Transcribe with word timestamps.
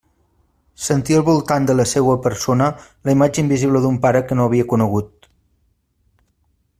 Sentia 0.85 1.17
al 1.21 1.25
voltant 1.27 1.67
de 1.71 1.75
la 1.79 1.85
seua 1.91 2.15
persona 2.23 2.71
la 3.09 3.15
imatge 3.19 3.43
invisible 3.45 3.83
d'un 3.85 4.01
pare 4.07 4.25
que 4.31 4.39
no 4.39 4.49
havia 4.51 4.69
conegut. 4.73 5.33